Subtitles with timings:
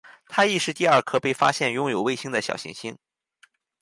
[0.27, 2.97] 它亦是第二颗被发现拥有卫星的小行星。